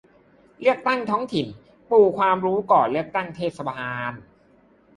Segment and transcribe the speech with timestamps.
[0.59, 1.45] เลือกตั้งท้องถิ่น:
[1.89, 4.13] ปูความรู้ก่อนเลือกตั้งเทศบาล